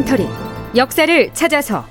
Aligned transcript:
다큐멘터리 0.00 0.26
역사를 0.76 1.34
찾아서. 1.34 1.84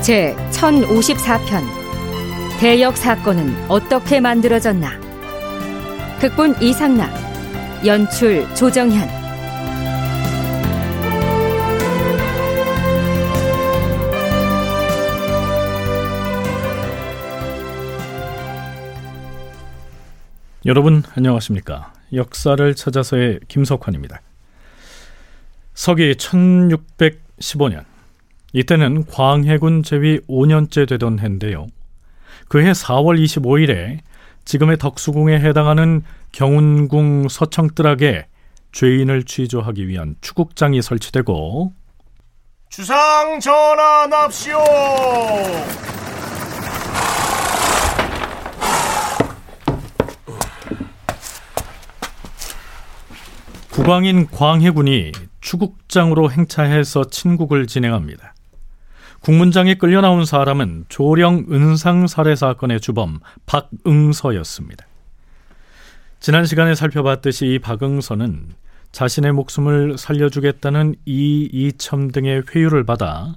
제 0.00 0.36
1054편. 0.52 1.64
대역 2.60 2.96
사건은 2.96 3.54
어떻게 3.68 4.20
만들어졌나? 4.20 4.92
극본 6.20 6.62
이상락 6.62 7.10
연출 7.84 8.46
조정현 8.54 9.25
여러분 20.66 21.04
안녕하십니까? 21.14 21.92
역사를 22.12 22.74
찾아서의 22.74 23.38
김석환입니다. 23.46 24.20
서기 25.74 26.14
1615년 26.14 27.84
이때는 28.52 29.06
광해군 29.06 29.84
제위 29.84 30.18
5년째 30.22 30.88
되던 30.88 31.20
해인데요. 31.20 31.68
그해 32.48 32.72
4월 32.72 33.16
25일에 33.22 34.00
지금의 34.44 34.78
덕수궁에 34.78 35.38
해당하는 35.38 36.02
경운궁 36.32 37.28
서청뜰락에 37.28 38.26
죄인을 38.72 39.22
취조하기 39.22 39.86
위한 39.86 40.16
추국장이 40.20 40.82
설치되고 40.82 41.74
주상 42.70 43.38
전환합시오. 43.38 44.58
국왕인 53.86 54.26
광해군이 54.26 55.12
추국장으로 55.40 56.32
행차해서 56.32 57.04
친국을 57.04 57.68
진행합니다. 57.68 58.34
국문장에 59.20 59.76
끌려 59.76 60.00
나온 60.00 60.24
사람은 60.24 60.86
조령 60.88 61.46
은상 61.52 62.08
살해 62.08 62.34
사건의 62.34 62.80
주범 62.80 63.20
박응서였습니다. 63.46 64.84
지난 66.18 66.46
시간에 66.46 66.74
살펴봤듯이 66.74 67.46
이 67.46 67.58
박응서는 67.60 68.54
자신의 68.90 69.30
목숨을 69.34 69.96
살려주겠다는 69.98 70.96
이, 71.04 71.48
이첨 71.52 72.10
등의 72.10 72.42
회유를 72.52 72.84
받아 72.84 73.36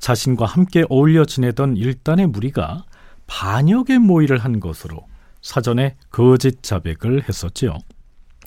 자신과 0.00 0.44
함께 0.44 0.86
어울려 0.88 1.24
지내던 1.24 1.76
일단의 1.76 2.26
무리가 2.26 2.82
반역의 3.28 4.00
모의를 4.00 4.38
한 4.38 4.58
것으로 4.58 5.06
사전에 5.40 5.94
거짓 6.10 6.64
자백을 6.64 7.28
했었지요. 7.28 7.78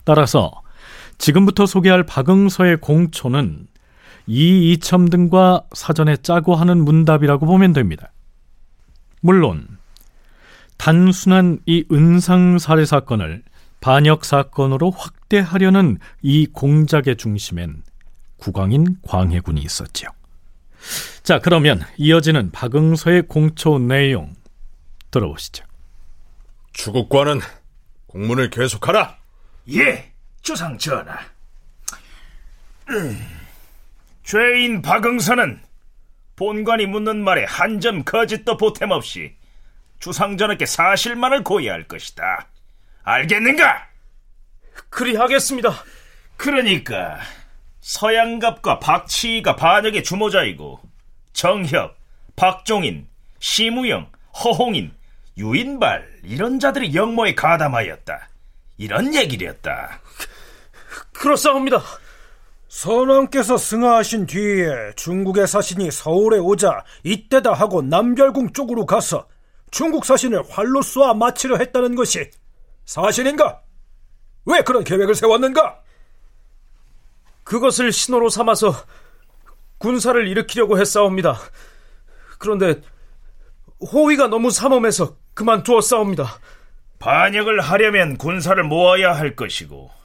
따라서 0.04 0.60
지금부터 1.18 1.66
소개할 1.66 2.04
박응서의 2.04 2.78
공초는 2.80 3.66
이 4.26 4.72
이첨 4.72 5.08
등과 5.08 5.64
사전에 5.72 6.16
짜고 6.16 6.54
하는 6.54 6.84
문답이라고 6.84 7.46
보면 7.46 7.72
됩니다. 7.72 8.12
물론 9.20 9.66
단순한 10.78 11.60
이 11.66 11.84
은상 11.92 12.58
살해 12.58 12.84
사건을 12.84 13.42
반역 13.80 14.24
사건으로 14.24 14.90
확대하려는 14.90 15.98
이 16.22 16.46
공작의 16.46 17.16
중심엔 17.16 17.82
국왕인 18.36 18.96
광해군이 19.02 19.60
있었지요. 19.60 20.08
자, 21.22 21.38
그러면 21.38 21.82
이어지는 21.96 22.50
박응서의 22.50 23.22
공초 23.28 23.78
내용 23.78 24.34
들어보시죠. 25.10 25.64
주국관은 26.72 27.40
공문을 28.06 28.50
계속하라. 28.50 29.18
예. 29.72 30.11
주상 30.42 30.76
전하, 30.76 31.18
음, 32.90 33.26
죄인 34.24 34.82
박응선은 34.82 35.60
본관이 36.36 36.86
묻는 36.86 37.22
말에 37.22 37.44
한 37.44 37.80
점 37.80 38.02
거짓도 38.04 38.56
보탬 38.56 38.90
없이 38.92 39.36
주상 40.00 40.36
전하께 40.36 40.66
사실만을 40.66 41.44
고의할 41.44 41.86
것이다. 41.86 42.48
알겠는가? 43.04 43.88
그리하겠습니다. 44.90 45.70
그러니까 46.36 47.20
서양갑과 47.80 48.78
박치희가 48.80 49.54
반역의 49.56 50.02
주모자이고 50.02 50.80
정협, 51.32 51.96
박종인, 52.34 53.06
심우영, 53.38 54.10
허홍인, 54.42 54.92
유인발 55.36 56.20
이런 56.24 56.58
자들이 56.58 56.94
영모에 56.94 57.34
가담하였다. 57.34 58.28
이런 58.78 59.14
얘기였다. 59.14 60.00
그렇사옵니다. 61.22 61.80
선왕께서 62.66 63.56
승하하신 63.56 64.26
뒤에 64.26 64.92
중국의 64.96 65.46
사신이 65.46 65.92
서울에 65.92 66.38
오자 66.38 66.84
이때다 67.04 67.52
하고 67.52 67.80
남별궁 67.80 68.52
쪽으로 68.52 68.86
가서 68.86 69.28
중국 69.70 70.04
사신을 70.04 70.42
활로 70.50 70.82
쏘아 70.82 71.14
마치려 71.14 71.58
했다는 71.58 71.94
것이 71.94 72.28
사실인가? 72.86 73.60
왜 74.46 74.62
그런 74.62 74.82
계획을 74.82 75.14
세웠는가? 75.14 75.82
그것을 77.44 77.92
신호로 77.92 78.28
삼아서 78.28 78.74
군사를 79.78 80.26
일으키려고 80.26 80.80
했사옵니다. 80.80 81.38
그런데 82.38 82.80
호위가 83.80 84.26
너무 84.26 84.50
삼엄해서 84.50 85.14
그만두었사옵니다. 85.34 86.40
반역을 86.98 87.60
하려면 87.60 88.18
군사를 88.18 88.60
모아야 88.64 89.12
할 89.12 89.36
것이고 89.36 90.01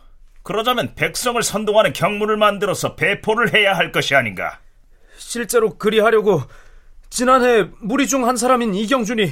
그러자면 0.48 0.94
백성을 0.96 1.44
선동하는 1.44 1.92
경문을 1.92 2.38
만들어서 2.38 2.96
배포를 2.96 3.54
해야 3.54 3.76
할 3.76 3.92
것이 3.92 4.16
아닌가? 4.16 4.62
실제로 5.18 5.78
그리하려고 5.78 6.42
지난해 7.10 7.68
무리 7.82 8.08
중 8.08 8.24
한 8.26 8.38
사람인 8.38 8.74
이경준이 8.74 9.30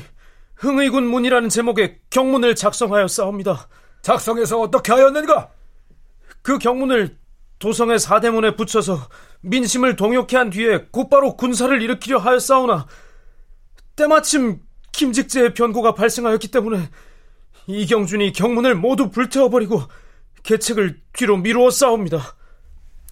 흥의군 0.58 1.08
문이라는 1.08 1.48
제목의 1.48 2.00
경문을 2.09 2.56
작성하였사옵니다. 2.56 3.70
작성해서 4.02 4.59
어떻게 4.59 4.92
하였는가? 4.92 5.52
그 6.42 6.59
경문을 6.59 7.18
도성의 7.59 7.97
사대문에 7.97 8.58
붙여서 8.58 9.08
민심을 9.40 9.96
동요케 9.96 10.36
한 10.36 10.50
뒤에 10.50 10.88
곧바로 10.92 11.38
군사를 11.38 11.82
일으키려 11.82 12.18
하였사오나 12.18 12.88
때마침 13.96 14.59
김직재의 14.92 15.53
변고가 15.53 15.94
발생하였기 15.94 16.50
때문에 16.50 16.90
이경준이 17.68 18.34
경문을 18.34 18.76
모두 18.76 19.09
불태워버리고 19.09 19.82
계책을 20.46 21.00
뒤로 21.14 21.38
미루어 21.38 21.72
싸웁니다. 21.72 22.20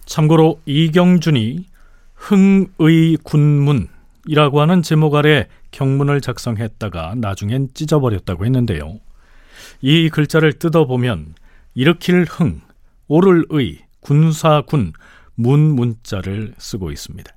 참고로 0.06 0.60
이경준이 0.66 1.66
흥의 2.14 3.18
군문이라고 3.24 4.60
하는 4.60 4.82
제목 4.82 5.16
아래 5.16 5.48
경문을 5.72 6.20
작성했다가 6.20 7.16
나중엔 7.16 7.70
찢어버렸다고 7.74 8.44
했는데요. 8.44 9.00
이 9.82 10.08
글자를 10.10 10.54
뜯어보면 10.54 11.34
일으킬 11.74 12.24
흥, 12.28 12.60
오를 13.08 13.44
의, 13.50 13.80
군사군, 14.00 14.92
문 15.34 15.60
문자를 15.74 16.54
쓰고 16.58 16.92
있습니다. 16.92 17.34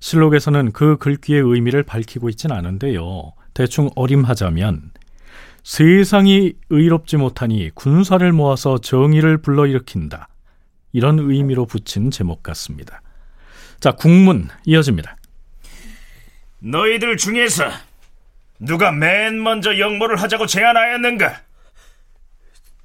실록에서는 0.00 0.72
그 0.72 0.98
글귀의 0.98 1.40
의미를 1.40 1.82
밝히고 1.82 2.28
있진 2.28 2.52
않은데요. 2.52 3.32
대충 3.54 3.88
어림하자면 3.96 4.90
세상이 5.66 6.52
의롭지 6.70 7.16
못하니 7.16 7.72
군사를 7.74 8.32
모아서 8.32 8.78
정의를 8.78 9.38
불러일으킨다. 9.38 10.28
이런 10.92 11.18
의미로 11.18 11.66
붙인 11.66 12.12
제목 12.12 12.44
같습니다. 12.44 13.02
자, 13.80 13.90
국문 13.90 14.48
이어집니다. 14.64 15.16
너희들 16.60 17.16
중에서 17.16 17.64
누가 18.60 18.92
맨 18.92 19.42
먼저 19.42 19.76
영모를 19.76 20.22
하자고 20.22 20.46
제안하였는가? 20.46 21.40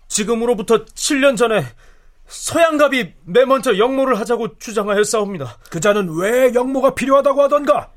지금으로부터 0.08 0.84
7년 0.86 1.38
전에 1.38 1.64
서양갑이 2.26 3.14
맨 3.26 3.48
먼저 3.48 3.78
영모를 3.78 4.20
하자고 4.20 4.58
주장하였사옵니다. 4.58 5.60
그자는 5.70 6.18
왜 6.18 6.52
영모가 6.56 6.96
필요하다고 6.96 7.44
하던가? 7.44 7.92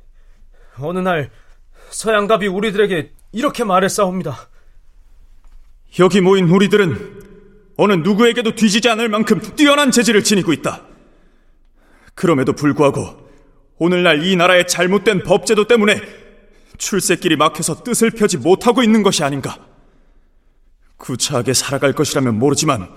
어느 0.79 0.99
날 0.99 1.31
서양갑이 1.89 2.49
우리들에게 2.49 3.13
이렇게 3.33 3.65
말했사옵니다. 3.65 4.51
여기 5.99 6.21
모인 6.21 6.49
우리들은 6.49 7.23
어느 7.77 7.93
누구에게도 7.93 8.55
뒤지지 8.55 8.89
않을 8.89 9.09
만큼 9.09 9.41
뛰어난 9.57 9.91
재질을 9.91 10.25
지니고 10.25 10.53
있다. 10.53 10.83
그럼에도 12.15 12.53
불구하고 12.53 13.29
오늘날 13.79 14.25
이 14.25 14.37
나라의 14.37 14.67
잘못된 14.67 15.23
법제도 15.23 15.67
때문에 15.67 16.01
출세길이 16.79 17.37
막혀서 17.37 17.83
뜻을 17.83 18.11
펴지 18.11 18.39
못하고 18.39 18.83
있는 18.83 19.03
것이 19.03 19.23
아닌가. 19.25 19.57
구차하게 20.97 21.53
살아갈 21.55 21.93
것이라면 21.93 22.39
모르지만 22.39 22.89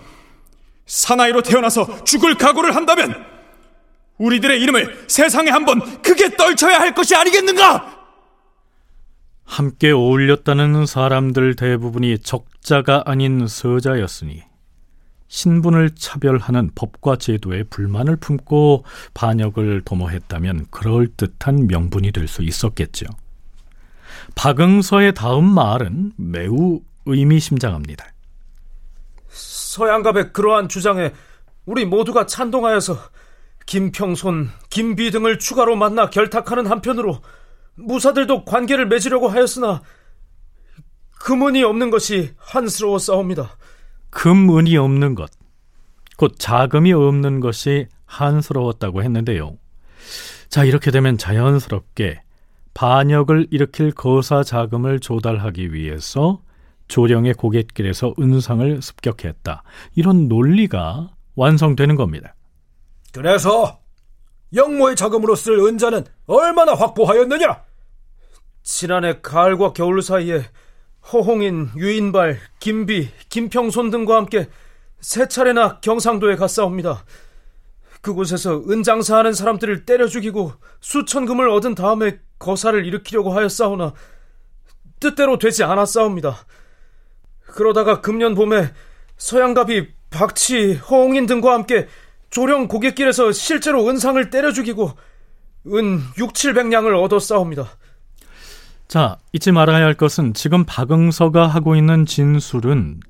사나이로 0.86 1.42
태어나서 1.42 2.04
죽을 2.04 2.36
각오를 2.36 2.76
한다면 2.76 3.26
우리들의 4.18 4.62
이름을 4.62 5.06
세상에 5.08 5.50
한번 5.52 6.02
크게 6.02 6.36
떨쳐야 6.36 6.80
할 6.80 6.96
것이 6.96 7.16
아니겠는가? 7.16 7.98
함께 9.44 9.92
어울렸다는 9.92 10.86
사람들 10.86 11.56
대부분이 11.56 12.20
적 12.20 12.46
자가 12.68 13.04
아닌 13.06 13.48
서자였으니 13.48 14.44
신분을 15.30 15.92
차별하는 15.96 16.72
법과 16.76 17.16
제도에 17.16 17.64
불만을 17.64 18.18
품고 18.18 18.84
반역을 19.14 19.84
도모했다면 19.86 20.68
그럴듯한 20.70 21.68
명분이 21.68 22.12
될 22.12 22.28
수 22.28 22.44
있었겠죠. 22.44 23.06
박응서의 24.36 25.14
다음 25.14 25.46
말은 25.46 26.12
매우 26.18 26.82
의미심장합니다. 27.06 28.06
서양갑의 29.30 30.34
그러한 30.34 30.68
주장에 30.68 31.14
우리 31.66 31.86
모두가 31.86 32.26
찬동하여서 32.26 32.98
김평손, 33.66 34.50
김비 34.70 35.12
등을 35.12 35.40
추가로 35.40 35.78
만나 35.78 36.10
결탁하는 36.10 36.66
한편으로 36.66 37.22
무사들도 37.76 38.44
관계를 38.44 38.90
맺으려고 38.90 39.30
하였으나 39.30 39.84
금은이 41.20 41.64
없는 41.64 41.90
것이 41.90 42.34
한스러워 42.38 43.00
싸웁니다. 43.00 43.58
금은이 44.10 44.78
없는 44.78 45.16
것, 45.16 45.30
곧 46.18 46.36
자금이 46.38 46.94
없는 46.94 47.40
것이 47.40 47.88
한스러웠다고 48.06 49.04
했는데요. 49.04 49.58
자, 50.50 50.64
이렇게 50.64 50.92
되면 50.92 51.18
자연스럽게 51.18 52.22
반역을 52.74 53.48
일으킬 53.52 53.92
거사 53.92 54.44
자금을 54.44 55.00
조달하기 55.00 55.74
위해서 55.74 56.42
조령의 56.88 57.34
고갯길에서 57.34 58.14
은상을 58.20 58.82
습격했다. 58.82 59.64
이런 59.96 60.28
논리가 60.28 61.10
완성되는 61.36 61.96
겁니다. 61.96 62.36
그래서 63.12 63.80
영모의 64.54 64.96
자금으로 64.96 65.36
쓸 65.36 65.60
은자는 65.60 66.06
얼마나 66.28 66.74
확보하였느냐? 66.74 67.64
지난해 68.64 69.20
가을과 69.22 69.74
겨울 69.74 70.02
사이에 70.02 70.44
허홍인, 71.12 71.70
유인발, 71.78 72.38
김비, 72.60 73.10
김평손 73.30 73.90
등과 73.92 74.18
함께 74.18 74.48
세 75.00 75.28
차례나 75.28 75.80
경상도에 75.80 76.36
갔사옵니다. 76.36 77.06
그곳에서 78.02 78.64
은장사하는 78.70 79.34
사람들을 79.34 79.86
때려 79.86 80.08
죽이고 80.08 80.54
수천 80.82 81.26
금을 81.26 81.50
얻은 81.50 81.76
다음에 81.76 82.20
거사를 82.40 82.86
일으키려고 82.86 83.32
하였사오나 83.32 83.94
뜻대로 85.00 85.38
되지 85.38 85.64
않았사옵니다. 85.64 86.36
그러다가 87.42 88.02
금년 88.02 88.36
봄에 88.36 88.72
서양갑이 89.18 89.88
박치, 90.10 90.76
허홍인 90.76 91.26
등과 91.26 91.54
함께 91.54 91.88
조령 92.30 92.68
고갯길에서 92.68 93.32
실제로 93.32 93.88
은상을 93.90 94.30
때려 94.30 94.52
죽이고 94.52 94.92
은 95.68 96.00
6, 96.18 96.34
700냥을 96.34 97.02
얻었사옵니다. 97.04 97.70
자, 98.88 99.18
잊지 99.34 99.52
말아야 99.52 99.84
할 99.84 99.94
것은 99.96 100.34
지금 100.34 100.64
박응서가 100.64 101.46
하고 101.46 101.76
있는 101.76 102.06
진술은 102.06 103.02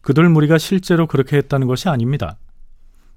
그들 0.00 0.28
무리가 0.30 0.56
실제로 0.56 1.06
그렇게 1.06 1.36
했다는 1.36 1.66
것이 1.66 1.90
아닙니다. 1.90 2.38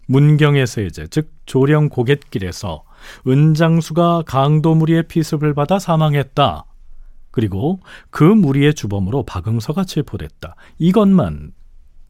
문경의 0.08 0.68
세제, 0.68 1.08
즉 1.08 1.32
조령 1.46 1.88
고갯길에서 1.88 2.84
은장수가 3.26 4.24
강도 4.26 4.76
무리의 4.76 5.04
피습을 5.04 5.54
받아 5.54 5.80
사망했다. 5.80 6.66
그리고 7.32 7.80
그 8.10 8.24
무리의 8.24 8.74
주범으로 8.74 9.24
박응서가 9.24 9.86
체포됐다. 9.86 10.56
이것만 10.80 11.54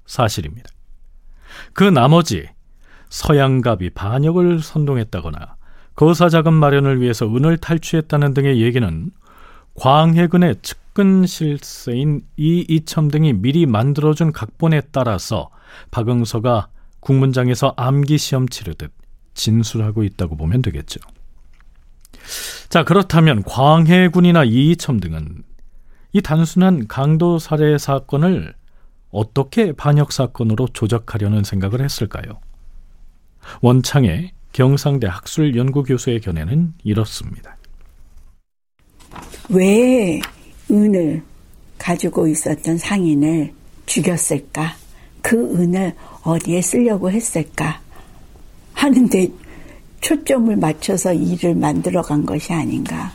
사실입니다. 0.07 0.69
그 1.73 1.83
나머지 1.83 2.49
서양갑이 3.09 3.91
반역을 3.91 4.59
선동했다거나 4.59 5.55
거사 5.95 6.29
자금 6.29 6.55
마련을 6.55 6.99
위해서 6.99 7.27
은을 7.27 7.57
탈취했다는 7.57 8.33
등의 8.33 8.59
얘기는 8.59 9.11
광해군의 9.75 10.57
측근 10.61 11.25
실세인 11.25 12.21
이이첨 12.37 13.09
등이 13.09 13.33
미리 13.33 13.65
만들어준 13.65 14.31
각본에 14.31 14.81
따라서 14.91 15.49
박응서가 15.91 16.67
국문장에서 16.99 17.73
암기 17.75 18.17
시험 18.17 18.47
치르듯 18.47 18.91
진술하고 19.33 20.03
있다고 20.03 20.37
보면 20.37 20.61
되겠죠. 20.61 20.99
자, 22.69 22.83
그렇다면 22.83 23.43
광해군이나 23.43 24.43
이이첨 24.45 24.99
등은 24.99 25.43
이 26.13 26.21
단순한 26.21 26.87
강도 26.87 27.39
살해 27.39 27.77
사건을 27.77 28.53
어떻게 29.11 29.73
반역 29.73 30.11
사건으로 30.11 30.67
조작하려는 30.73 31.43
생각을 31.43 31.81
했을까요? 31.81 32.39
원창의 33.61 34.31
경상대 34.53 35.07
학술 35.07 35.55
연구 35.55 35.83
교수의 35.83 36.21
견해는 36.21 36.73
이렇습니다. 36.83 37.57
왜 39.49 40.19
은을 40.71 41.21
가지고 41.77 42.27
있었던 42.27 42.77
상인을 42.77 43.51
죽였을까? 43.85 44.75
그 45.21 45.37
은을 45.55 45.93
어디에 46.23 46.61
쓰려고 46.61 47.11
했을까? 47.11 47.81
하는데 48.73 49.27
초점을 50.01 50.55
맞춰서 50.57 51.13
일을 51.13 51.55
만들어 51.55 52.01
간 52.01 52.25
것이 52.25 52.51
아닌가 52.51 53.11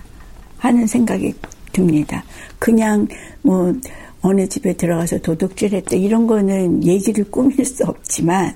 하는 0.59 0.87
생각이 0.87 1.35
듭니다. 1.73 2.25
그냥 2.59 3.07
뭐 3.43 3.75
어느 4.21 4.49
집에 4.49 4.73
들어가서 4.73 5.19
도둑질 5.19 5.75
했다 5.75 5.97
이런 5.97 6.27
거는 6.27 6.85
얘기를 6.85 7.25
꾸밀 7.31 7.65
수 7.65 7.85
없지만 7.85 8.55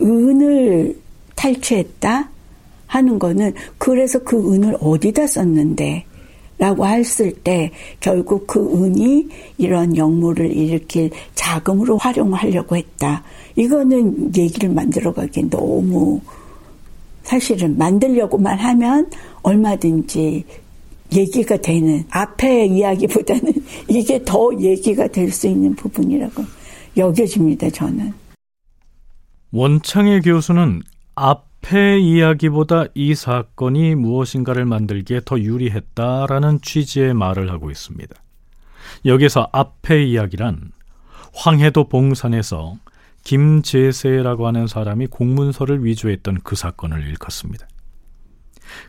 은을 0.00 0.98
탈취했다 1.36 2.30
하는 2.86 3.18
거는 3.18 3.52
그래서 3.78 4.18
그 4.20 4.54
은을 4.54 4.76
어디다 4.80 5.26
썼는데 5.26 6.06
라고 6.58 6.86
했을 6.86 7.32
때 7.32 7.72
결국 8.00 8.46
그 8.46 8.60
은이 8.60 9.28
이런 9.58 9.96
역물을 9.96 10.52
일으킬 10.56 11.10
자금으로 11.34 11.98
활용하려고 11.98 12.76
했다. 12.76 13.24
이거는 13.56 14.36
얘기를 14.36 14.68
만들어 14.70 15.12
가기 15.12 15.50
너무 15.50 16.20
사실은 17.24 17.76
만들려고만 17.76 18.58
하면 18.58 19.10
얼마든지 19.42 20.44
얘기가 21.12 21.56
되는 21.58 22.04
앞의 22.10 22.70
이야기보다는 22.70 23.52
이게 23.88 24.22
더 24.24 24.50
얘기가 24.60 25.06
될 25.08 25.30
수 25.32 25.46
있는 25.48 25.74
부분이라고 25.74 26.44
여겨집니다. 26.96 27.70
저는. 27.70 28.12
원창의 29.52 30.22
교수는 30.22 30.82
앞 31.14 31.46
앞의 31.64 32.04
이야기보다 32.06 32.84
이 32.94 33.14
사건이 33.14 33.94
무엇인가를 33.94 34.66
만들기에 34.66 35.22
더 35.24 35.38
유리했다라는 35.38 36.60
취지의 36.60 37.14
말을 37.14 37.50
하고 37.50 37.70
있습니다. 37.70 38.14
여기서 39.06 39.48
앞의 39.50 40.10
이야기란 40.10 40.72
황해도 41.32 41.88
봉산에서 41.88 42.76
김재세라고 43.24 44.46
하는 44.46 44.66
사람이 44.66 45.06
공문서를 45.06 45.84
위조했던 45.84 46.40
그 46.44 46.54
사건을 46.54 47.06
일컫습니다. 47.06 47.66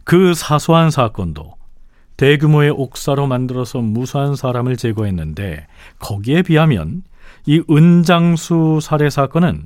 그 0.03 0.33
사소한 0.33 0.91
사건도 0.91 1.53
대규모의 2.17 2.71
옥사로 2.71 3.27
만들어서 3.27 3.79
무수한 3.79 4.35
사람을 4.35 4.75
제거했는데 4.75 5.67
거기에 5.99 6.41
비하면 6.41 7.03
이 7.45 7.63
은장수 7.69 8.79
살해 8.81 9.09
사건은 9.09 9.65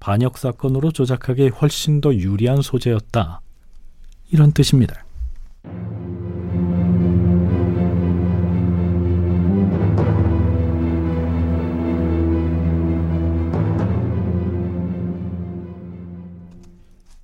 반역 0.00 0.38
사건으로 0.38 0.92
조작하기에 0.92 1.48
훨씬 1.48 2.00
더 2.00 2.14
유리한 2.14 2.62
소재였다. 2.62 3.40
이런 4.30 4.52
뜻입니다. 4.52 5.04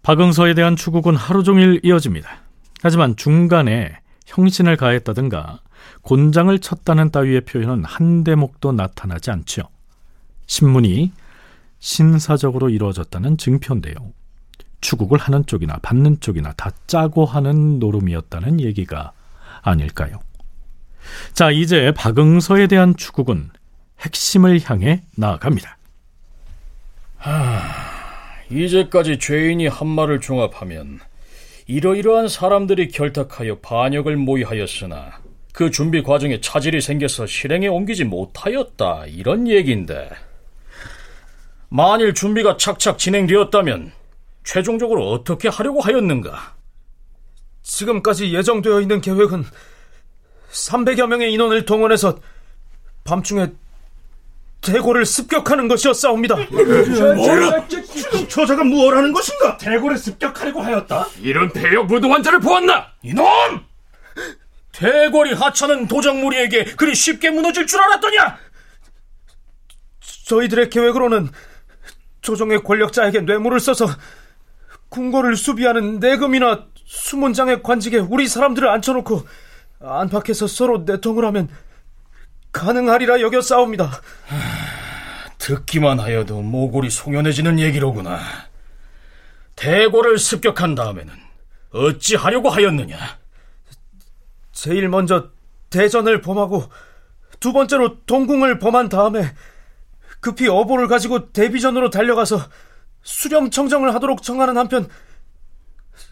박응서에 0.03 0.55
대한 0.55 0.75
추국은 0.75 1.15
하루 1.15 1.45
종일 1.45 1.81
이어집니다. 1.85 2.29
하지만 2.83 3.15
중간에 3.17 3.97
형신을 4.27 4.77
가했다든가 4.77 5.61
곤장을 6.03 6.59
쳤다는 6.59 7.11
따위의 7.11 7.43
표현은 7.43 7.85
한 7.85 8.25
대목도 8.25 8.73
나타나지 8.73 9.31
않죠. 9.31 9.63
신문이 10.47 11.13
신사적으로 11.83 12.71
이루어졌다는 12.71 13.37
증표인데요. 13.37 13.95
추국을 14.81 15.19
하는 15.19 15.45
쪽이나 15.47 15.79
받는 15.83 16.21
쪽이나 16.21 16.53
다 16.53 16.71
짜고 16.87 17.25
하는 17.25 17.81
노름이었다는 17.81 18.61
얘기가 18.61 19.13
아닐까요? 19.63 20.21
자, 21.35 21.51
이제 21.51 21.93
박응서에 21.93 22.69
대한 22.69 22.97
추국은 22.97 23.51
핵심을 24.01 24.61
향해 24.65 25.03
나아갑니다. 25.17 25.77
하, 27.17 27.61
이제까지 28.49 29.19
죄인이 29.19 29.67
한 29.67 29.89
말을 29.89 30.21
종합하면 30.21 31.01
이러이러한 31.67 32.29
사람들이 32.29 32.89
결탁하여 32.89 33.59
반역을 33.59 34.17
모의하였으나 34.17 35.21
그 35.53 35.73
준비 35.73 36.05
과정에 36.05 36.41
차질이 36.41 36.81
생겨서 36.81 37.27
실행에 37.27 37.67
옮기지 37.67 38.05
못하였다 38.05 39.07
이런 39.07 39.49
얘기인데 39.49 40.11
만일 41.75 42.13
준비가 42.13 42.59
착착 42.59 42.99
진행되었다면 42.99 43.93
최종적으로 44.45 45.11
어떻게 45.11 45.49
하려고 45.49 45.81
하였는가? 45.81 46.55
지금까지 47.63 48.35
예정되어 48.35 48.83
있는 48.83 49.01
계획은 49.01 49.47
300여 50.51 51.07
명의 51.07 51.33
인원을 51.33 51.65
동원해서 51.65 52.19
밤중에 53.05 53.53
대궐을 54.61 55.07
습격하는 55.07 55.67
것이었사옵니다. 55.69 56.37
뭐라? 57.17 57.67
저자가 58.29 58.65
무엇하는 58.65 59.11
것인가? 59.11 59.57
대궐을 59.57 59.97
습격하려고 59.97 60.61
하였다? 60.61 61.07
이런 61.23 61.51
배역 61.51 61.87
무도한 61.87 62.23
자를 62.23 62.39
보았나? 62.39 62.89
이놈! 63.01 63.25
대궐이 64.73 65.33
하찮은 65.33 65.89
도적무리에게 65.89 66.65
그리 66.77 66.95
쉽게 66.95 67.31
무너질 67.31 67.67
줄 67.67 67.81
알았더냐? 67.81 68.39
저희들의 70.27 70.69
계획으로는 70.69 71.31
조정의 72.23 72.63
권력자에게 72.63 73.21
뇌물을 73.21 73.61
써서 73.61 73.87
궁궐을 74.89 75.37
수비하는 75.37 75.99
내금이나 75.99 76.67
수문장의 76.85 77.63
관직에 77.63 77.99
우리 77.99 78.29
사람들을 78.29 78.69
앉혀놓고 78.69 79.27
안팎에서 79.81 80.47
서로 80.47 80.79
내통을 80.87 81.25
하면 81.27 81.49
가능하리라 82.53 83.21
여겼사옵니다. 83.21 83.91
듣기만 85.39 85.99
하여도 85.99 86.41
모골이 86.43 86.91
송연해지는 86.91 87.59
얘기로구나. 87.59 88.21
대궐을 89.57 90.19
습격한 90.19 90.75
다음에는 90.75 91.13
어찌 91.73 92.15
하려고 92.15 92.49
하였느냐? 92.51 92.97
제일 94.53 94.89
먼저 94.89 95.31
대전을 95.71 96.21
범하고 96.21 96.65
두 97.41 97.53
번째로 97.53 98.05
동궁을 98.05 98.59
범한 98.59 98.89
다음에 98.89 99.35
급히 100.23 100.49
어보를 100.49 100.87
가지고 100.87 101.33
대비전으로 101.33 101.91
달려가서 101.91 102.41
수렴 103.03 103.51
청정을 103.51 103.93
하도록 103.95 104.23
청하는 104.23 104.57
한편 104.57 104.89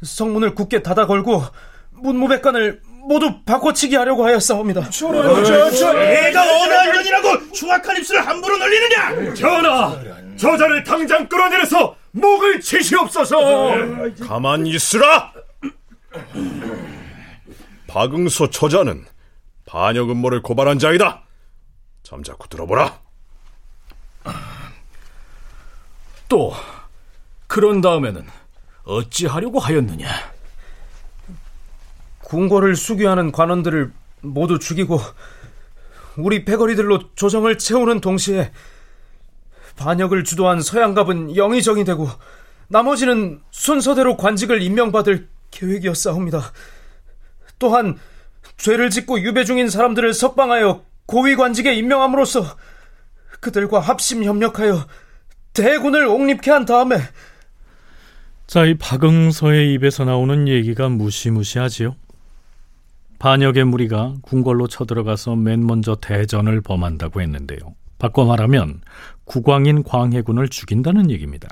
성문을 0.03 0.55
굳게 0.57 0.83
닫아 0.83 1.07
걸고 1.07 1.45
문무백관을 1.93 2.83
모두 3.09 3.43
바꿔치기 3.45 3.95
하려고 3.95 4.27
하였사옵니다. 4.27 4.91
저런 4.91 5.45
저저 5.45 6.03
애가 6.03 6.43
어느 6.43 6.73
안전이라고 6.73 7.53
추악한 7.53 7.97
입술을 7.99 8.27
함부로 8.27 8.59
놀리느냐? 8.59 9.35
전하, 9.35 9.97
저자를 10.37 10.83
당장 10.83 11.29
끌어내려서 11.29 11.97
목을 12.11 12.61
치시옵소서. 12.61 13.39
가만히 14.27 14.71
있으라. 14.71 15.33
박응서 17.87 18.51
처자는 18.51 19.05
반역 19.67 20.11
음모를 20.11 20.43
고발한 20.43 20.81
자이다. 20.81 21.23
잠자코 22.03 22.49
들어보라. 22.49 23.10
또 26.29 26.53
그런 27.47 27.81
다음에는 27.81 28.27
어찌 28.85 29.27
하려고 29.27 29.59
하였느냐? 29.59 30.09
궁궐을 32.21 32.77
수기하는 32.77 33.33
관원들을 33.33 33.93
모두 34.21 34.59
죽이고 34.59 35.01
우리 36.17 36.45
패거리들로 36.45 37.15
조정을 37.15 37.59
채우는 37.59 38.01
동시에 38.01 38.53
반역을 39.77 40.25
주도한 40.25 40.61
서양갑은 40.61 41.37
영의정이 41.37 41.85
되고 41.85 42.09
나머지는 42.69 43.41
순서대로 43.51 44.17
관직을 44.17 44.63
임명받을 44.63 45.29
계획이었사옵니다. 45.51 46.53
또한 47.59 47.99
죄를 48.57 48.91
짓고 48.91 49.21
유배 49.23 49.45
중인 49.45 49.69
사람들을 49.69 50.15
석방하여 50.15 50.85
고위 51.07 51.35
관직에 51.35 51.75
임명함으로써 51.75 52.57
그들과 53.41 53.81
합심 53.81 54.25
협력하여 54.25 54.87
대군을 55.53 56.07
옹립케 56.07 56.51
한 56.51 56.65
다음에 56.65 56.99
자, 58.47 58.65
이 58.65 58.75
박응서의 58.75 59.73
입에서 59.75 60.05
나오는 60.05 60.49
얘기가 60.49 60.89
무시무시하지요. 60.89 61.95
반역의 63.21 63.65
무리가 63.65 64.15
궁궐로 64.23 64.67
쳐들어가서 64.67 65.37
맨 65.37 65.65
먼저 65.65 65.95
대전을 65.95 66.61
범한다고 66.61 67.21
했는데요. 67.21 67.59
바꿔 67.99 68.25
말하면 68.25 68.81
국왕인 69.25 69.85
광해군을 69.85 70.49
죽인다는 70.49 71.11
얘기입니다. 71.11 71.49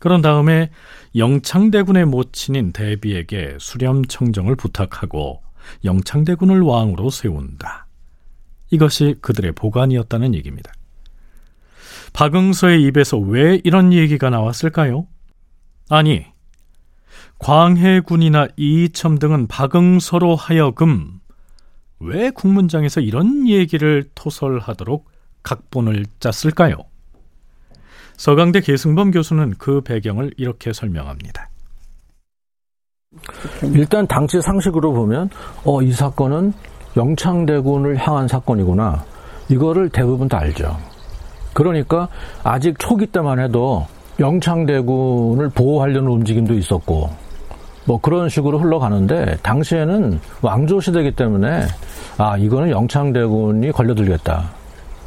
그런 0.00 0.20
다음에 0.20 0.70
영창대군의 1.14 2.06
모친인 2.06 2.72
대비에게 2.72 3.58
수렴청정을 3.60 4.56
부탁하고 4.56 5.42
영창대군을 5.84 6.60
왕으로 6.62 7.10
세운다. 7.10 7.83
이것이 8.74 9.16
그들의 9.20 9.52
보관이었다는 9.52 10.34
얘기입니다. 10.34 10.72
박응서의 12.12 12.82
입에서 12.82 13.18
왜 13.18 13.60
이런 13.64 13.92
얘기가 13.92 14.30
나왔을까요? 14.30 15.06
아니, 15.88 16.24
광해군이나 17.38 18.48
이이첨 18.56 19.18
등은 19.18 19.48
박응서로 19.48 20.36
하여금 20.36 21.20
왜 22.00 22.30
국문장에서 22.30 23.00
이런 23.00 23.48
얘기를 23.48 24.04
토설하도록 24.14 25.08
각본을 25.42 26.06
짰을까요? 26.20 26.76
서강대 28.16 28.60
계승범 28.60 29.10
교수는 29.10 29.54
그 29.58 29.80
배경을 29.80 30.32
이렇게 30.36 30.72
설명합니다. 30.72 31.50
일단 33.74 34.06
당시 34.06 34.40
상식으로 34.40 34.92
보면 34.92 35.30
어, 35.64 35.82
이 35.82 35.92
사건은 35.92 36.52
영창대군을 36.96 37.96
향한 37.96 38.28
사건이구나. 38.28 39.04
이거를 39.48 39.88
대부분 39.90 40.28
다 40.28 40.38
알죠. 40.38 40.76
그러니까 41.52 42.08
아직 42.42 42.78
초기 42.78 43.06
때만 43.06 43.38
해도 43.40 43.86
영창대군을 44.18 45.50
보호하려는 45.50 46.10
움직임도 46.10 46.54
있었고 46.54 47.10
뭐 47.86 48.00
그런 48.00 48.28
식으로 48.28 48.58
흘러가는데 48.58 49.36
당시에는 49.42 50.20
왕조 50.40 50.80
시대이기 50.80 51.12
때문에 51.12 51.62
아 52.16 52.36
이거는 52.36 52.70
영창대군이 52.70 53.72
걸려들겠다. 53.72 54.50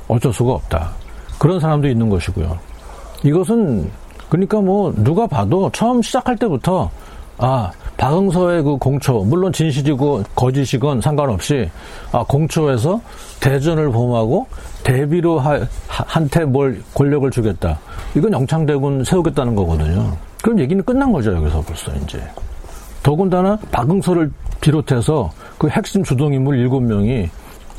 어쩔 0.07 0.31
수가 0.31 0.53
없다. 0.53 0.91
그런 1.39 1.59
사람도 1.59 1.87
있는 1.87 2.09
것이고요. 2.09 2.57
이것은 3.23 3.89
그러니까 4.29 4.61
뭐 4.61 4.93
누가 4.95 5.25
봐도 5.25 5.69
처음 5.71 6.01
시작할 6.01 6.37
때부터 6.37 6.89
아 7.37 7.71
박응서의 7.97 8.63
그 8.63 8.77
공초 8.77 9.23
물론 9.23 9.51
진실이고 9.51 10.23
거짓이건 10.35 11.01
상관없이 11.01 11.69
아 12.11 12.23
공초에서 12.23 13.01
대전을 13.39 13.91
범하고 13.91 14.47
대비로 14.83 15.39
하, 15.39 15.59
한테 15.87 16.45
뭘 16.45 16.81
권력을 16.93 17.29
주겠다. 17.31 17.79
이건 18.15 18.31
영창대군 18.31 19.03
세우겠다는 19.03 19.55
거거든요. 19.55 20.15
그럼 20.43 20.59
얘기는 20.59 20.81
끝난 20.83 21.11
거죠 21.11 21.35
여기서 21.35 21.61
벌써 21.61 21.91
이제. 21.95 22.21
더군다나 23.01 23.57
박응서를 23.71 24.31
비롯해서 24.61 25.31
그 25.57 25.67
핵심 25.69 26.03
주동인물 26.03 26.57
일곱 26.57 26.81
명이 26.81 27.29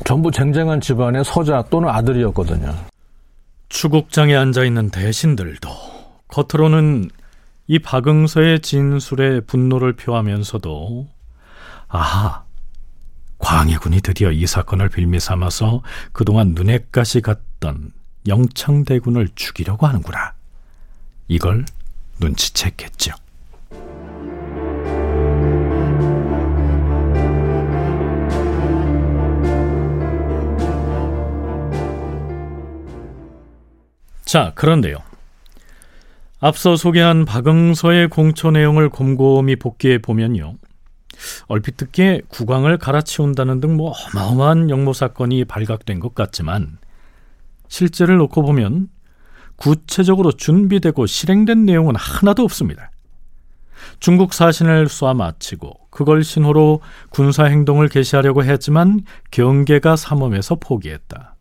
전부 0.05 0.31
쟁쟁한 0.31 0.81
집안의 0.81 1.23
서자 1.23 1.65
또는 1.69 1.89
아들이었거든요. 1.89 2.73
추국장에 3.69 4.35
앉아 4.35 4.63
있는 4.63 4.89
대신들도 4.89 5.69
겉으로는 6.29 7.09
이 7.71 7.77
박응서의 7.77 8.61
진술에 8.61 9.41
분노를 9.41 9.93
표하면서도 9.93 11.07
아하 11.87 12.43
광해군이 13.37 14.01
드디어 14.01 14.31
이 14.31 14.47
사건을 14.47 14.89
빌미 14.89 15.19
삼아서 15.19 15.83
그동안 16.11 16.55
눈엣 16.55 16.91
가시 16.91 17.21
같던 17.21 17.93
영창대군을 18.27 19.29
죽이려고 19.35 19.85
하는구나. 19.85 20.33
이걸 21.27 21.63
눈치챘겠죠. 22.19 23.13
자, 34.25 34.53
그런데요. 34.55 35.08
앞서 36.39 36.75
소개한 36.77 37.25
박응서의 37.25 38.07
공초 38.07 38.51
내용을 38.51 38.89
곰곰이 38.89 39.57
복기해 39.57 39.97
보면요. 39.99 40.55
얼핏 41.47 41.75
듣기에 41.75 42.21
국왕을 42.29 42.77
갈아치운다는 42.77 43.59
등 43.59 43.75
뭐 43.75 43.91
어마어마한 44.13 44.69
역모 44.69 44.93
사건이 44.93 45.45
발각된 45.45 45.99
것 45.99 46.15
같지만 46.15 46.77
실제를 47.67 48.17
놓고 48.17 48.41
보면 48.41 48.87
구체적으로 49.57 50.31
준비되고 50.31 51.05
실행된 51.05 51.65
내용은 51.65 51.95
하나도 51.95 52.43
없습니다. 52.43 52.91
중국 53.99 54.33
사신을 54.33 54.87
쏴 54.87 55.15
마치고 55.15 55.73
그걸 55.89 56.23
신호로 56.23 56.81
군사 57.09 57.43
행동을 57.45 57.89
개시하려고 57.89 58.43
했지만 58.45 59.01
경계가 59.31 59.97
삼엄해서 59.97 60.55
포기했다. 60.55 61.35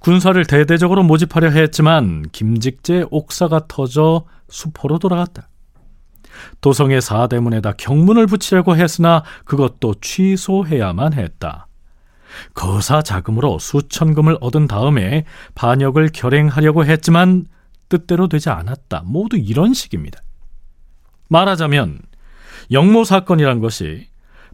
군사를 0.00 0.44
대대적으로 0.44 1.02
모집하려 1.02 1.50
했지만 1.50 2.24
김직재 2.32 3.06
옥사가 3.10 3.66
터져 3.68 4.24
수포로 4.48 4.98
돌아갔다. 4.98 5.48
도성의 6.60 7.00
사대문에다 7.00 7.72
경문을 7.72 8.26
붙이려고 8.26 8.76
했으나 8.76 9.22
그것도 9.44 9.96
취소해야만 10.00 11.12
했다. 11.14 11.68
거사 12.54 13.02
자금으로 13.02 13.58
수천금을 13.58 14.38
얻은 14.40 14.66
다음에 14.66 15.24
반역을 15.54 16.10
결행하려고 16.12 16.84
했지만 16.84 17.46
뜻대로 17.88 18.28
되지 18.28 18.48
않았다. 18.48 19.02
모두 19.04 19.36
이런 19.36 19.74
식입니다. 19.74 20.20
말하자면 21.28 22.00
영모 22.70 23.04
사건이란 23.04 23.60
것이 23.60 24.08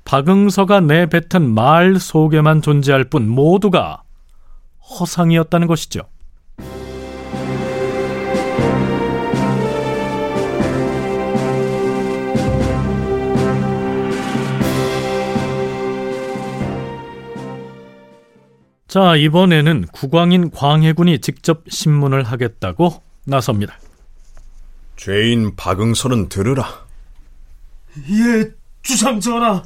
박응서가 0.05 0.81
내뱉은 0.81 1.49
말 1.49 1.99
속에만 2.01 2.63
존재할 2.63 3.05
뿐 3.05 3.29
모두가 3.29 4.03
허상이었다는 4.89 5.67
것이죠. 5.67 6.03
자, 18.89 19.17
이번에는 19.17 19.87
국왕인 19.93 20.51
광해군이 20.51 21.21
직접 21.21 21.63
신문을 21.69 22.23
하겠다고 22.23 23.03
나섭니다. 23.27 23.79
죄인 24.97 25.55
박응서는 25.57 26.31
들으라. 26.31 26.87
예, 27.99 28.51
주상 28.83 29.21
전하. 29.21 29.63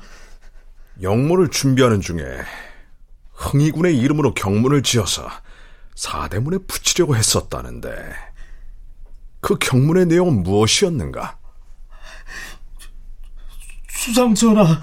영모를 1.01 1.49
준비하는 1.49 2.01
중에 2.01 2.21
흥이군의 3.43 3.99
이름으로 3.99 4.35
경문을 4.35 4.83
지어서 4.83 5.29
사대문에 5.95 6.59
붙이려고 6.67 7.17
했었다는데 7.17 7.91
그 9.41 9.59
경문의 9.59 10.07
내용은 10.07 10.43
무엇이었는가? 10.43 11.39
주상 13.89 14.35
전하, 14.35 14.83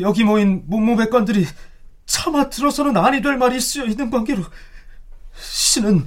여기 0.00 0.24
모인 0.24 0.64
문무백관들이 0.66 1.46
차마 2.06 2.48
들어서는 2.48 2.96
아니 2.96 3.20
될 3.20 3.36
말이 3.36 3.60
쓰여 3.60 3.84
있는 3.84 4.10
관계로 4.10 4.42
신은 5.38 6.06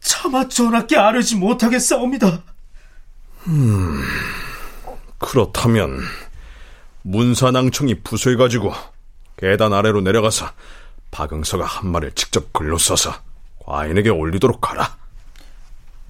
차마 0.00 0.48
전하께 0.48 0.96
아르지 0.96 1.36
못하겠사옵니다. 1.36 2.42
음, 3.48 4.02
그렇다면 5.18 6.00
문사낭청이 7.02 8.00
부수해가지고 8.02 8.72
계단 9.44 9.74
아래로 9.74 10.00
내려가서 10.00 10.46
박응서가 11.10 11.66
한 11.66 11.90
말을 11.90 12.12
직접 12.12 12.50
글로 12.54 12.78
써서 12.78 13.12
과인에게 13.58 14.08
올리도록 14.08 14.70
하라. 14.70 14.96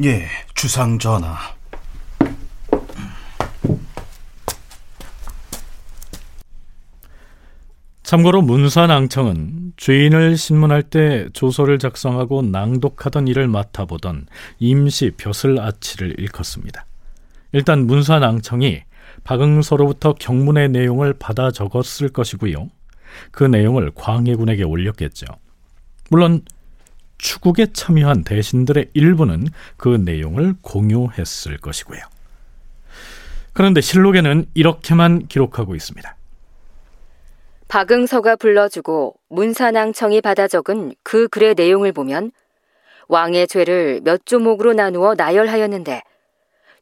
예, 0.04 0.28
주상 0.54 1.00
전하. 1.00 1.36
참고로 8.04 8.40
문산앙청은 8.42 9.72
죄인을 9.78 10.36
신문할 10.36 10.84
때 10.84 11.26
조서를 11.32 11.80
작성하고 11.80 12.42
낭독하던 12.42 13.26
일을 13.26 13.48
맡아보던 13.48 14.26
임시 14.60 15.10
벼슬 15.16 15.58
아치를 15.58 16.20
일컫습니다. 16.20 16.86
일단 17.50 17.88
문산앙청이 17.88 18.82
박응서로부터 19.24 20.12
경문의 20.12 20.68
내용을 20.68 21.14
받아 21.14 21.50
적었을 21.50 22.10
것이고요. 22.10 22.68
그 23.30 23.44
내용을 23.44 23.90
광해군에게 23.94 24.64
올렸겠죠. 24.64 25.26
물론 26.10 26.42
추국에 27.18 27.66
참여한 27.72 28.24
대신들의 28.24 28.90
일부는 28.92 29.46
그 29.76 29.88
내용을 29.88 30.54
공유했을 30.60 31.58
것이고요. 31.58 32.00
그런데 33.52 33.80
실록에는 33.80 34.46
이렇게만 34.54 35.26
기록하고 35.28 35.74
있습니다. 35.74 36.16
박응서가 37.68 38.36
불러주고 38.36 39.14
문산왕청이 39.30 40.20
받아 40.20 40.46
적은 40.46 40.94
그 41.02 41.28
글의 41.28 41.54
내용을 41.56 41.92
보면 41.92 42.30
왕의 43.08 43.48
죄를 43.48 44.00
몇 44.04 44.26
조목으로 44.26 44.74
나누어 44.74 45.14
나열하였는데 45.14 46.02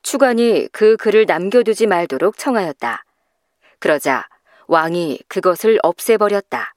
추관이 0.03 0.68
그 0.73 0.97
글을 0.97 1.27
남겨두지 1.27 1.87
말도록 1.87 2.37
청하였다. 2.37 3.05
그러자 3.79 4.27
왕이 4.72 5.20
그것을 5.28 5.78
없애버렸다. 5.82 6.72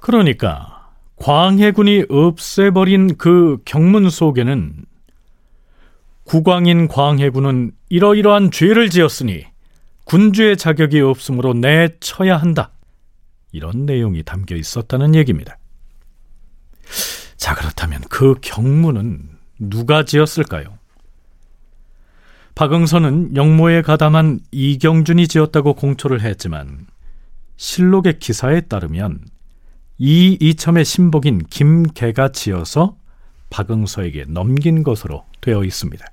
그러니까 0.00 0.90
광해군이 1.16 2.06
없애버린 2.08 3.16
그 3.16 3.58
경문 3.64 4.10
속에는 4.10 4.84
국왕인 6.24 6.88
광해군은 6.88 7.70
이러이러한 7.88 8.50
죄를 8.50 8.90
지었으니 8.90 9.46
군주의 10.04 10.56
자격이 10.56 11.00
없으므로 11.00 11.54
내쳐야 11.54 12.36
한다. 12.36 12.72
이런 13.52 13.86
내용이 13.86 14.24
담겨 14.24 14.56
있었다는 14.56 15.14
얘기입니다. 15.14 15.58
자, 17.36 17.54
그렇다면 17.54 18.00
그 18.08 18.34
경문은 18.40 19.28
누가 19.60 20.04
지었을까요? 20.04 20.78
박응서는 22.54 23.34
영모에 23.34 23.82
가담한 23.82 24.40
이경준이 24.50 25.26
지었다고 25.26 25.74
공초를 25.74 26.20
했지만 26.20 26.86
실록의 27.56 28.18
기사에 28.18 28.62
따르면 28.62 29.20
이 29.98 30.36
이첨의 30.40 30.84
신복인 30.84 31.38
김계가 31.48 32.32
지어서 32.32 32.96
박응서에게 33.50 34.26
넘긴 34.28 34.82
것으로 34.82 35.24
되어 35.40 35.64
있습니다. 35.64 36.04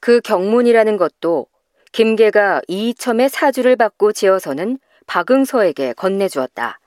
그 0.00 0.20
경문이라는 0.20 0.96
것도 0.96 1.46
김계가 1.92 2.62
이첨의 2.68 3.28
사주를 3.28 3.76
받고 3.76 4.12
지어서는 4.12 4.78
박응서에게 5.06 5.94
건네주었다. 5.94 6.78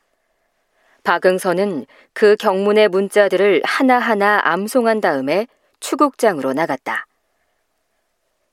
박응서는 1.04 1.86
그 2.14 2.36
경문의 2.36 2.90
문자들을 2.90 3.62
하나하나 3.64 4.42
암송한 4.44 5.02
다음에 5.02 5.48
추국장으로 5.80 6.54
나갔다. 6.54 7.06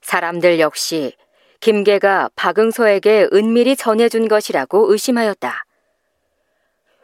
사람들 0.07 0.61
역시 0.61 1.15
김계가 1.59 2.31
박응서에게 2.37 3.29
은밀히 3.33 3.75
전해준 3.75 4.29
것이라고 4.29 4.93
의심하였다. 4.93 5.65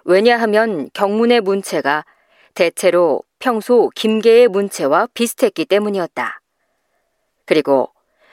왜냐하면 0.04 0.88
경문의 0.94 1.40
문체가 1.40 2.04
대체로 2.54 3.24
평소 3.40 3.90
김계의 3.96 4.46
문체와 4.46 5.08
비슷했기 5.14 5.64
때문이었다. 5.64 6.40
그리고 7.44 7.90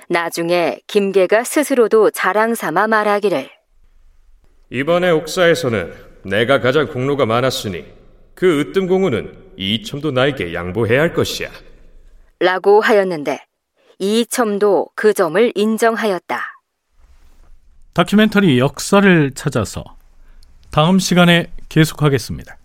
나중에 0.07 0.79
김계가 0.85 1.43
스스로도 1.43 2.11
자랑 2.11 2.53
삼아 2.53 2.85
말하기를 2.85 3.49
이번에 4.69 5.09
옥사에서는 5.09 5.93
내가 6.25 6.59
가장 6.59 6.85
공로가 6.85 7.25
많았으니 7.25 7.85
그 8.35 8.59
으뜸 8.59 8.85
공우는 8.85 9.53
이첨도 9.57 10.11
나에게 10.11 10.53
양보해야 10.53 11.01
할 11.01 11.13
것이야. 11.13 11.49
라고 12.39 12.81
하였는데 12.81 13.48
이첨도 13.99 14.87
그 14.95 15.13
점을 15.13 15.51
인정하였다. 15.55 16.41
다큐멘터리 17.93 18.59
역사를 18.59 19.31
찾아서 19.31 19.83
다음 20.71 20.99
시간에 20.99 21.51
계속하겠습니다. 21.67 22.58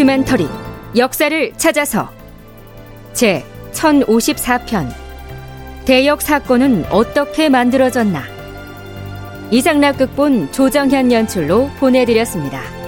다큐멘터리 0.00 0.48
역사를 0.96 1.52
찾아서 1.58 2.10
제 3.12 3.44
1054편 3.72 4.90
대역 5.84 6.22
사건은 6.22 6.86
어떻게 6.90 7.50
만들어졌나 7.50 8.22
이상락 9.50 9.98
극본 9.98 10.52
조정현 10.52 11.12
연출로 11.12 11.68
보내드렸습니다. 11.78 12.79